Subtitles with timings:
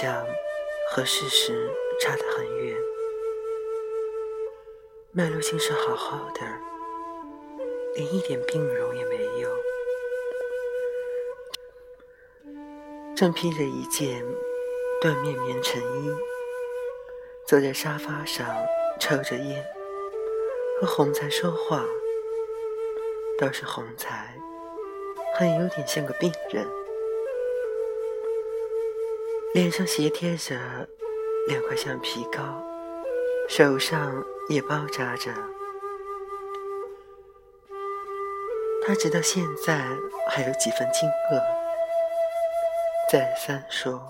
[0.00, 0.24] 像
[0.88, 1.68] 和事实
[2.00, 2.76] 差得很远。
[5.10, 6.40] 麦露精神好好的，
[7.96, 9.50] 连一点病容也没有，
[13.16, 14.24] 正披着一件
[15.02, 16.14] 缎面棉衬衣，
[17.44, 18.46] 坐在沙发上
[19.00, 19.66] 抽着烟，
[20.80, 21.84] 和红才说话。
[23.36, 24.32] 倒是红才，
[25.36, 26.64] 还有点像个病人，
[29.54, 30.56] 脸上斜贴着
[31.48, 32.42] 两块橡皮膏，
[33.48, 34.12] 手上。
[34.48, 35.30] 也包扎着。
[38.86, 39.86] 他直到现在
[40.30, 41.38] 还有几分惊愕，
[43.12, 44.02] 再三说：“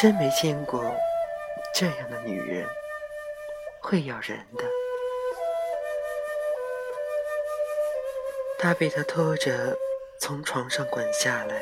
[0.00, 0.84] 真没见过
[1.74, 2.64] 这样的女人，
[3.80, 4.62] 会咬人的。”
[8.56, 9.76] 他被他拖着
[10.20, 11.60] 从床上滚下来，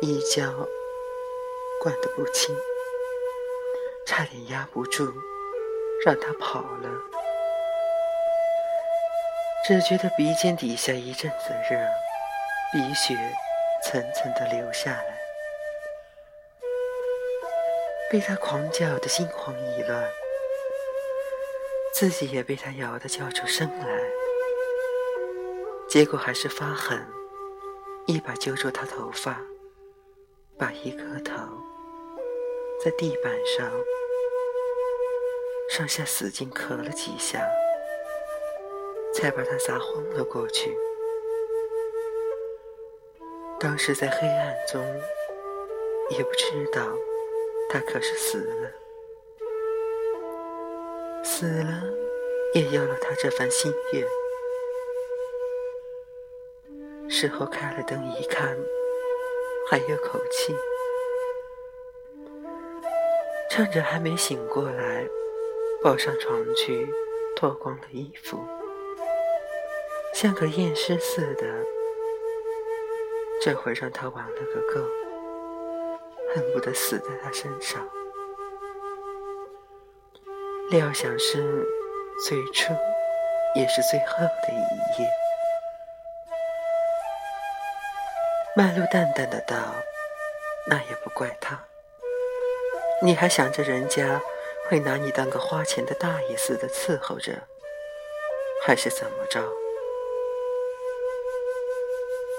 [0.00, 0.52] 一跤
[1.80, 2.54] 滚得不轻，
[4.06, 5.12] 差点压不住。
[6.04, 6.90] 让他跑了，
[9.66, 11.78] 只觉得鼻尖底下一阵子热，
[12.72, 13.16] 鼻血
[13.82, 15.18] 层层的流下来，
[18.10, 20.04] 被他狂叫的心慌意乱，
[21.94, 24.00] 自己也被他咬得叫出声来，
[25.88, 27.02] 结果还是发狠，
[28.06, 29.40] 一把揪住他头发，
[30.56, 31.62] 把一颗糖
[32.82, 33.70] 在地板上。
[35.68, 37.40] 上下使劲磕了几下，
[39.14, 40.76] 才把他砸昏了过去。
[43.58, 44.84] 当时在黑暗中，
[46.10, 46.82] 也不知道
[47.70, 48.70] 他可是死了，
[51.24, 51.82] 死了
[52.52, 54.06] 也要了他这番心愿。
[57.08, 58.56] 事后开了灯一看，
[59.70, 60.54] 还有口气，
[63.50, 65.06] 趁着还没醒过来。
[65.82, 66.88] 抱上床去，
[67.36, 68.38] 脱光了衣服，
[70.14, 71.44] 像个验尸似的。
[73.42, 74.80] 这回让他玩了个够，
[76.34, 77.86] 恨不得死在他身上。
[80.70, 81.68] 料想是
[82.26, 82.72] 最初，
[83.54, 85.23] 也是最后的一夜。
[88.56, 89.56] 麦露淡淡的道
[90.70, 91.64] ：“那也不怪他，
[93.02, 94.20] 你还想着人家。”
[94.66, 97.32] 会拿你当个花钱的大爷似的伺候着，
[98.64, 99.42] 还是怎么着？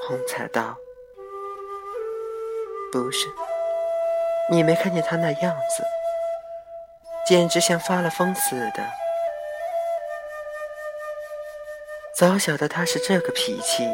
[0.08, 0.76] 红彩道
[2.92, 3.28] ：“不是，
[4.50, 5.84] 你没看见他那样子，
[7.28, 8.84] 简直像发了疯似的。
[12.16, 13.88] 早晓得他是这个脾气。”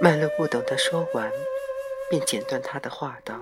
[0.00, 1.30] 麦乐不等他说完，
[2.10, 3.40] 便剪断他的话道。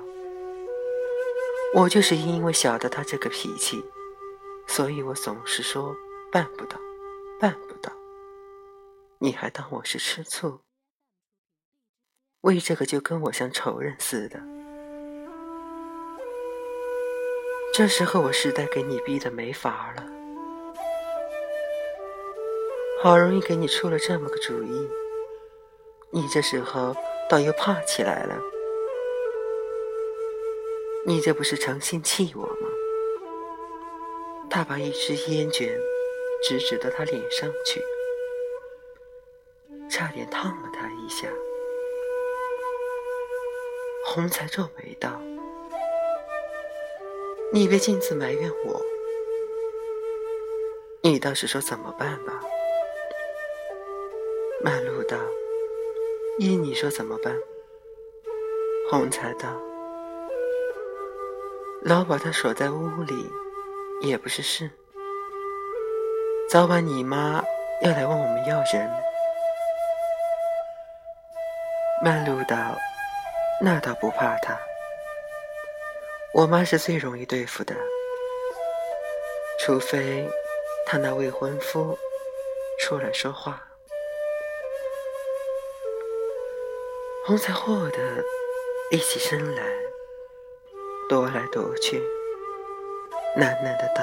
[1.75, 3.83] 我就是因为晓得他这个脾气，
[4.67, 5.97] 所以我总是说
[6.31, 6.79] 办不到，
[7.41, 7.91] 办不到。
[9.19, 10.61] 你还当我是吃醋？
[12.43, 14.39] 为这个就跟我像仇人似的。
[17.73, 20.05] 这时候我实在给你逼得没法了，
[23.03, 24.91] 好容易给你出了这么个主意，
[26.15, 26.95] 你这时候
[27.27, 28.39] 倒又怕起来了。
[31.07, 32.69] 你这不是诚心气我吗？
[34.51, 35.75] 他把一支烟卷
[36.47, 37.83] 直指到他脸上去，
[39.89, 41.27] 差点烫了他一下。
[44.05, 45.19] 红才皱眉道
[47.55, 48.83] ：“你别径自埋怨我，
[51.01, 52.39] 你倒是说怎么办吧？”
[54.63, 55.17] 曼露道
[56.43, 57.33] ：“依你说怎么办？”
[58.91, 59.49] 红才道。
[61.83, 63.31] 老把他锁在屋里，
[64.01, 64.69] 也不是事。
[66.51, 67.41] 早晚你妈
[67.83, 68.91] 要来问我们要人。
[72.03, 72.57] 曼露道
[73.63, 74.59] ：“那倒不怕他，
[76.35, 77.75] 我妈是最容易对付的，
[79.61, 80.29] 除非
[80.87, 81.97] 他那未婚夫
[82.81, 83.65] 出来说话。”
[87.25, 87.99] 红才霍的
[88.91, 89.63] 一起身来。
[91.09, 92.03] 踱来踱去，
[93.37, 94.03] 喃喃的道：“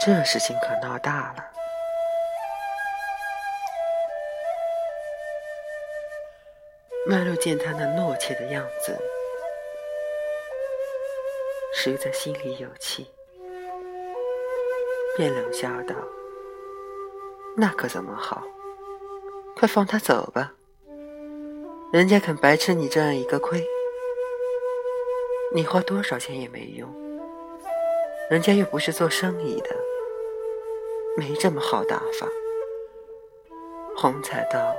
[0.00, 1.44] 这事情可闹大了。”
[7.06, 8.96] 麦露见他那懦怯的样子，
[11.74, 13.12] 实在心里有气，
[15.16, 15.96] 便冷笑道
[17.58, 18.42] ：“那可怎么好？
[19.56, 20.54] 快放他走吧，
[21.92, 23.62] 人家肯白吃你这样一个亏。”
[25.54, 26.88] 你花多少钱也没用，
[28.30, 29.76] 人家又不是做生意的，
[31.18, 32.26] 没这么好打发。
[33.94, 34.74] 红彩道：“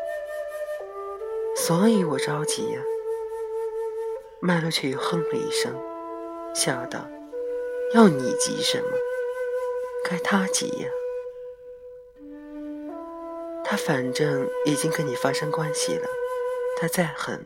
[1.56, 2.82] 所以我着急呀。”
[4.42, 5.72] 麦乐却又哼了一声，
[6.56, 7.08] 笑道
[7.94, 8.90] ：“要你急什么？
[10.10, 10.90] 该他急呀。
[13.64, 16.08] 他反正已经跟你发生关系了，
[16.84, 17.46] 他再狠，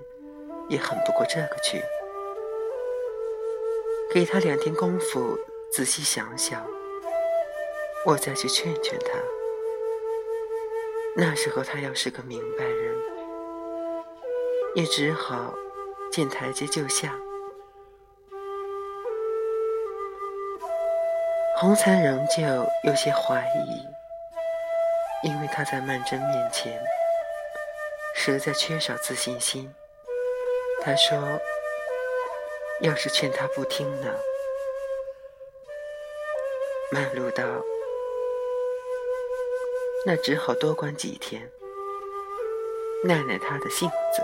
[0.67, 1.79] 也狠不过这个去。”
[4.11, 5.37] 给他两天功夫，
[5.71, 6.65] 仔细想想，
[8.03, 9.11] 我再去劝劝他。
[11.15, 12.95] 那时候他要是个明白人，
[14.73, 15.53] 也只好
[16.11, 17.13] 见台阶就下。
[21.57, 22.43] 红残仍旧
[22.83, 23.85] 有些怀疑，
[25.27, 26.83] 因为他在曼桢面前
[28.17, 29.73] 实在缺少自信心。
[30.83, 31.39] 他说。
[32.81, 34.13] 要是劝他不听呢？
[36.91, 37.43] 曼璐道
[40.05, 41.49] ：“那只好多关几天，
[43.03, 44.21] 耐耐他的性子。”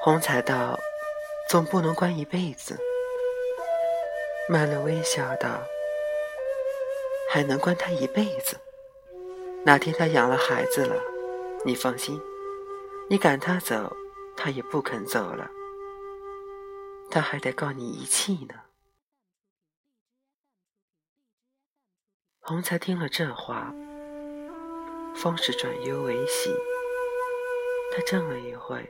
[0.00, 0.80] 红彩道
[1.50, 2.78] ：“总不能关一辈子。”
[4.48, 5.62] 曼璐微笑道
[7.32, 8.60] ：“还能关他一辈子？
[9.64, 11.02] 哪天他养了孩子了？”
[11.64, 12.20] 你放心，
[13.08, 13.90] 你赶他走，
[14.36, 15.50] 他也不肯走了，
[17.10, 18.54] 他还得告你遗弃呢。
[22.42, 23.72] 洪才听了这话，
[25.14, 26.54] 方是转忧为喜。
[27.96, 28.86] 他怔了一会，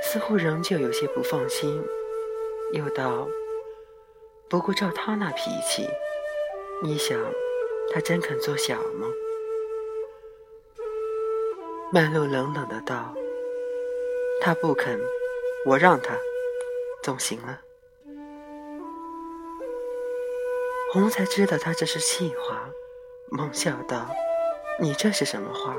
[0.00, 1.82] 似乎仍旧有些不放心，
[2.72, 3.26] 又道
[4.48, 5.88] ：“不过照他那脾气，
[6.82, 7.18] 你想，
[7.92, 9.08] 他真肯做小吗？”
[11.92, 13.14] 曼璐冷冷的道
[14.42, 15.00] ：“他不肯，
[15.64, 16.18] 我让他，
[17.02, 17.60] 总行了。”
[20.92, 22.68] 红才知道他这是气话，
[23.30, 24.08] 忙笑道
[24.80, 25.76] ：“你这是什么话？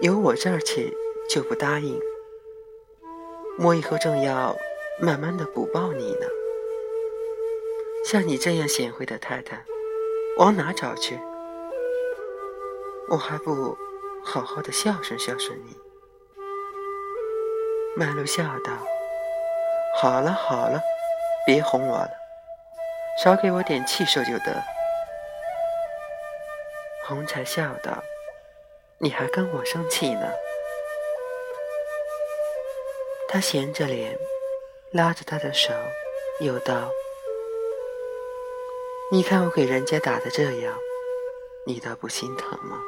[0.00, 0.96] 由我这儿起
[1.28, 2.00] 就不答应？
[3.58, 4.56] 我以后正要
[5.00, 6.26] 慢慢的补报你呢。
[8.04, 9.64] 像你这样贤惠的太太，
[10.38, 11.18] 往哪找去？
[13.08, 13.78] 我还不……”
[14.24, 15.76] 好好的孝顺孝顺你，
[17.96, 18.70] 曼璐笑道
[19.98, 20.80] ：“好了好了，
[21.44, 22.10] 别哄我了，
[23.20, 24.62] 少给我点气受就得。”
[27.04, 28.00] 红才笑道
[28.98, 30.30] ：“你还跟我生气呢？”
[33.26, 34.16] 他闲着脸，
[34.92, 35.72] 拉着他的手，
[36.38, 36.92] 又道
[39.12, 40.74] ：“你看我给人家打的这样，
[41.66, 42.80] 你倒不心疼吗？”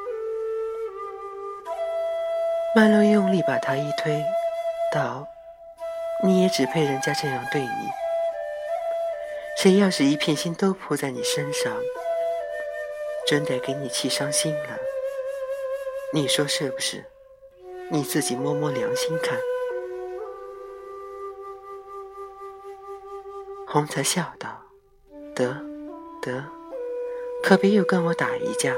[2.75, 4.25] 曼洛用力把他一推，
[4.91, 5.29] 道
[6.25, 7.69] ：“你也只配人家这样对你。
[9.59, 11.71] 谁要是一片心都扑在你身上，
[13.27, 14.79] 真得给你气伤心了。
[16.15, 17.05] 你说是不是？
[17.91, 19.39] 你自己摸摸良心看。”
[23.69, 24.63] 红才笑道
[25.37, 25.55] ：“得，
[26.25, 26.45] 得，
[27.43, 28.75] 可别又跟我打一架。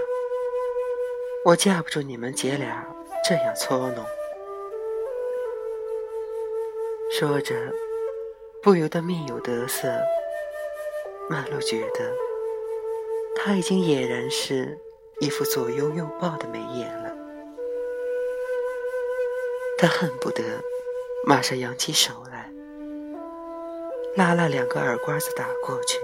[1.45, 2.85] 我架不住你们姐俩。”
[3.29, 4.07] 这样搓弄，
[7.11, 7.57] 说着，
[8.62, 9.88] 不由得面有得色。
[11.29, 12.12] 曼璐觉得
[13.35, 14.79] 他已经俨然是
[15.19, 17.12] 一副左拥右抱的眉眼了，
[19.76, 20.45] 他恨不得
[21.26, 22.53] 马上扬起手来，
[24.15, 25.99] 拉了两个耳瓜子打过去。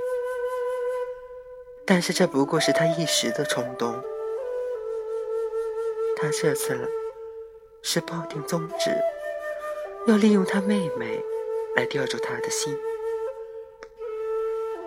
[1.86, 3.92] 但是这不过是他一时的冲动，
[6.16, 6.88] 他这次。
[7.84, 8.96] 是抱定宗旨，
[10.06, 11.20] 要利用他妹妹
[11.74, 12.78] 来吊住他的心，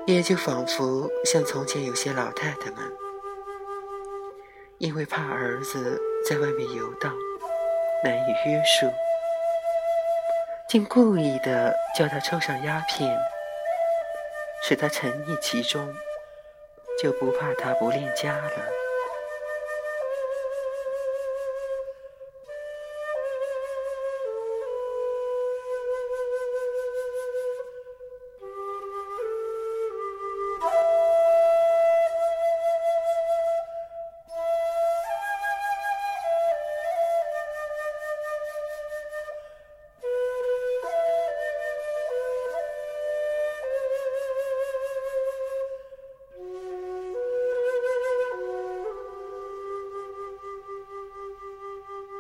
[0.08, 2.80] 也就仿佛像从前有些老太太们，
[4.78, 7.14] 因为怕儿子在外面游荡
[8.02, 8.90] 难以约束，
[10.70, 13.14] 竟故意的叫他抽上鸦片，
[14.64, 15.94] 使他沉溺其中，
[16.98, 18.85] 就不怕他不恋家了。